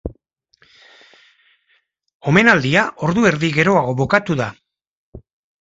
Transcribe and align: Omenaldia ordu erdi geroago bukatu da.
Omenaldia 2.31 2.87
ordu 3.09 3.29
erdi 3.33 3.53
geroago 3.59 3.97
bukatu 4.01 4.43
da. 4.45 4.49